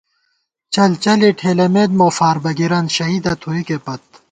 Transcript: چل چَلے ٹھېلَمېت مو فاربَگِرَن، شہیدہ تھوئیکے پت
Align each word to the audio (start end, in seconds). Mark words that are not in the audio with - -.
چل 0.73 0.91
چَلے 1.03 1.29
ٹھېلَمېت 1.39 1.91
مو 1.97 2.07
فاربَگِرَن، 2.17 2.85
شہیدہ 2.95 3.33
تھوئیکے 3.41 3.77
پت 3.85 4.01